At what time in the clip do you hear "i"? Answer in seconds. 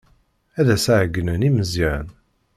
1.47-1.49